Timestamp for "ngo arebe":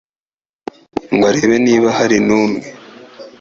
1.13-1.57